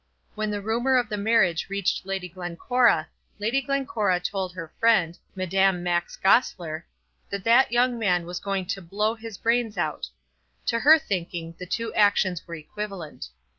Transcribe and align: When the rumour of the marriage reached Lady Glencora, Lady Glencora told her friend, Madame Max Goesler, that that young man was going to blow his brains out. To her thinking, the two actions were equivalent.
When 0.33 0.49
the 0.49 0.63
rumour 0.63 0.97
of 0.97 1.09
the 1.09 1.15
marriage 1.17 1.69
reached 1.69 2.07
Lady 2.07 2.27
Glencora, 2.27 3.07
Lady 3.37 3.61
Glencora 3.61 4.19
told 4.19 4.51
her 4.55 4.73
friend, 4.79 5.15
Madame 5.35 5.83
Max 5.83 6.15
Goesler, 6.17 6.87
that 7.29 7.43
that 7.43 7.71
young 7.71 7.99
man 7.99 8.25
was 8.25 8.39
going 8.39 8.65
to 8.65 8.81
blow 8.81 9.13
his 9.13 9.37
brains 9.37 9.77
out. 9.77 10.09
To 10.65 10.79
her 10.79 10.97
thinking, 10.97 11.53
the 11.59 11.67
two 11.67 11.93
actions 11.93 12.47
were 12.47 12.55
equivalent. 12.55 13.27